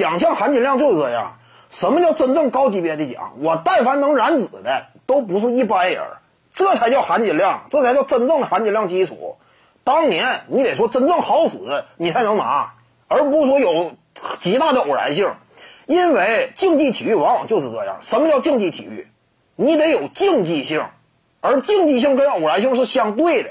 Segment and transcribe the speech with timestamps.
[0.00, 1.36] 奖项含金量就是这样。
[1.68, 3.34] 什么叫真正高级别的奖？
[3.38, 6.02] 我但凡能染指的，都不是一般人，
[6.54, 9.36] 这才叫含金量，这才叫真正的含金量基础。
[9.84, 11.58] 当年你得说真正好使，
[11.96, 12.72] 你才能拿，
[13.08, 13.92] 而不是说有
[14.40, 15.32] 极大的偶然性。
[15.86, 17.98] 因为竞技体育往往就是这样。
[18.00, 19.06] 什么叫竞技体育？
[19.54, 20.86] 你得有竞技性，
[21.40, 23.50] 而竞技性跟偶然性是相对的。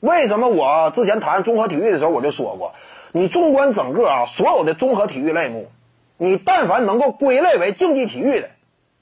[0.00, 2.74] 为什么我之前谈综合体育的时候我就说过，
[3.12, 5.70] 你纵观整个啊所有的综合体育类目，
[6.16, 8.50] 你但凡能够归类为竞技体育的，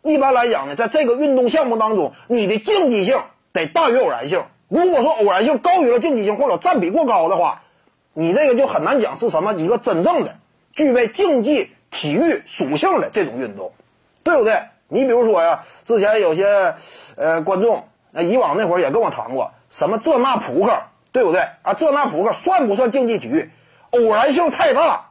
[0.02, 3.22] 一般来讲呢，在这个运动项目当中，你的竞技性
[3.52, 4.44] 得大于偶然性。
[4.68, 7.62] 如果说偶然性高于了竞技性，或者占比过高的话，
[8.12, 10.36] 你这个就很难讲是什么一个真正的
[10.72, 13.72] 具备竞技体育属性的这种运动，
[14.24, 14.60] 对不对？
[14.88, 16.74] 你比如说呀，之前有些
[17.14, 21.74] 呃观众，那以往那会儿也跟我谈过，什么这那扑克，对不对啊？
[21.74, 23.50] 这那扑克算不算竞技体育？
[23.90, 25.10] 偶然性太大，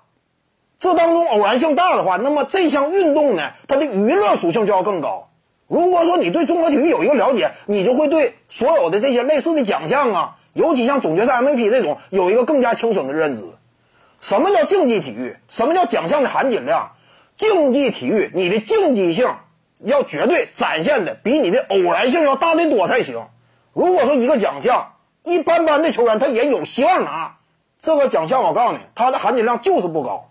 [0.79, 5.29] 这当中偶然性大的话，那么这项运动呢，它的娱乐属性就要更高。
[5.67, 13.43] 如果说你对综合体育有一个了解，你就会对所有的这些类似的奖项啊，尤其像总决赛 MVP 这种，有一个更加清醒的认知。
[14.19, 15.37] 什么叫竞技体育？
[15.47, 16.93] 什么叫奖项的含金量？
[17.37, 19.35] 竞技体育，你的竞技性
[19.81, 23.27] 要绝对展现的比你的偶然性要大得多才行。
[23.73, 27.37] 如果说一个奖项一般般的球员他也有希望拿
[27.81, 30.29] 这个奖项，我告诉你，它的含金量就是不高。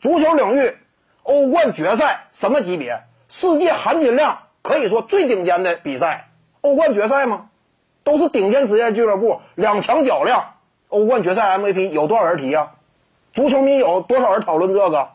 [0.00, 0.76] 足球领域，
[1.22, 3.02] 欧冠决赛什么级别？
[3.28, 4.38] 世界含金量。
[4.60, 6.28] 可以说最顶尖的比赛，
[6.60, 7.46] 欧冠决赛吗？
[8.04, 10.56] 都是顶尖职业俱乐部两强较量，
[10.88, 12.72] 欧冠决赛 MVP 有多少人提啊？
[13.32, 15.10] 足球迷有多少人讨论这个？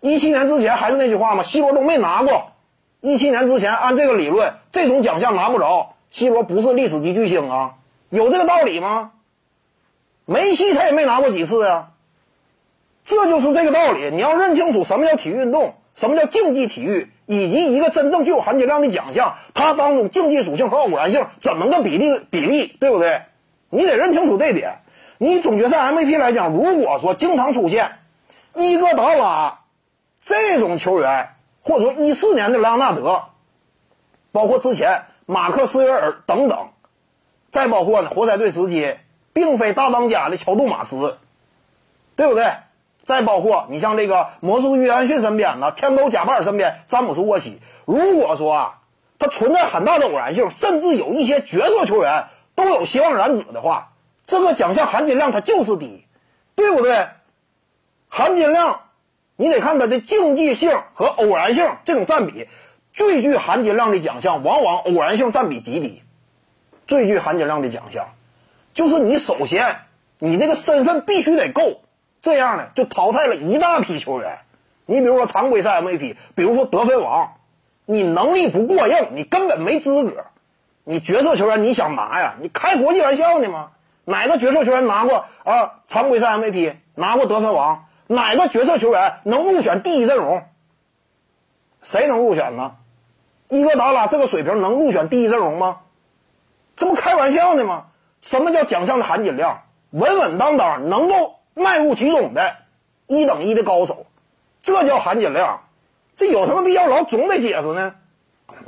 [0.00, 2.52] 一七年之前还是那句话吗？C 罗都没拿过。
[3.00, 7.74] 一七年之前按这个理论，这种奖项拿不着，C 罗不是历史级巨星啊？
[8.10, 9.12] 有这个道理吗？
[10.24, 11.90] 梅西他也没拿过几次啊。
[13.04, 17.10] 这就是这个道理，你要认清楚什么叫体育运动，什么叫竞技体育。
[17.24, 23.22] 以及一个真正具有含金量的奖项，它当中竞技属性和偶然性怎么个比例比例，对不对？
[23.70, 24.80] 你得认清楚这点。
[25.16, 28.00] 你总决赛 MVP 来讲，如果说经常出现
[28.54, 29.60] 伊戈达拉
[30.20, 31.30] 这种球员，
[31.62, 33.22] 或者说一四年的莱昂纳德，
[34.30, 36.68] 包括之前马克斯维尔等等，
[37.50, 38.94] 再包括呢活塞队时期
[39.32, 41.18] 并非大当家的乔杜马斯，
[42.16, 42.46] 对不对？
[43.04, 48.78] 再包括你像这个魔术约翰逊身边呢，天狗贾巴尔身边詹姆斯沃西，如果说啊，
[49.18, 53.92] 他存在很大的偶然性，甚至有一些角色球员都有希望染指的话，
[54.24, 56.06] 这个奖项含金量它就是低，
[56.54, 57.08] 对不对？
[58.08, 58.82] 含金量，
[59.34, 62.46] 你得看它的竞技性和偶然性这种占比，
[62.92, 66.02] 最具含金量的奖项往往偶然性占比极低，
[66.86, 68.10] 最具含金量的奖项，
[68.74, 69.78] 就是你首先
[70.18, 71.80] 你这个身份必须得够。
[72.22, 74.38] 这样呢，就淘汰了一大批球员。
[74.86, 77.32] 你比如说常规赛 MVP，比如说得分王，
[77.84, 80.26] 你能力不过硬，你根本没资格。
[80.84, 82.34] 你角色球员你想拿呀？
[82.40, 83.70] 你开国际玩笑呢吗？
[84.04, 85.80] 哪个角色球员拿过啊？
[85.88, 87.86] 常规赛 MVP，拿过得分王？
[88.06, 90.44] 哪个角色球员能入选第一阵容？
[91.82, 92.76] 谁能入选呢？
[93.48, 95.80] 伊戈达拉这个水平能入选第一阵容吗？
[96.76, 97.86] 这不开玩笑呢吗？
[98.22, 99.64] 什么叫奖项的含金量？
[99.90, 101.36] 稳稳当当能够。
[101.54, 102.54] 迈入其中的
[103.06, 104.06] 一等一的高手，
[104.62, 105.64] 这叫含金量。
[106.16, 107.94] 这有什么必要老总得解释呢？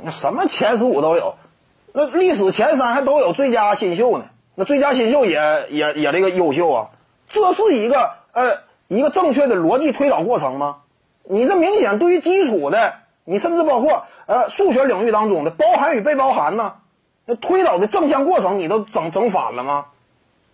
[0.03, 1.33] 那什么前十五都有，
[1.93, 4.25] 那历史前三还都有最佳新秀呢。
[4.53, 6.89] 那最佳新秀也也也这个优秀啊。
[7.27, 10.81] 这是一个呃一个正确的逻辑推导过程吗？
[11.23, 12.93] 你这明显对于基础的，
[13.23, 16.75] 你甚至包括呃数学领域当中的包含与被包含呢，
[17.25, 19.85] 那推导的正向过程你都整整反了吗？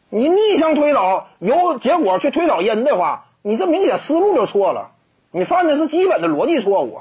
[0.10, 4.92] 你逆向推导由结果去推导因的话，你这明显思路就错了，
[5.32, 7.00] 你犯的是基本的逻辑错误。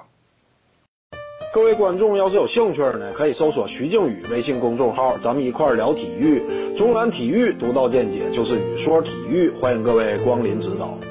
[1.53, 11.10] 各位观众要是有兴趣呢，可以搜索徐静宇微信公众号，咱们一块儿聊体育，中南体育独到见解就是语说体育，欢迎各位光临指导。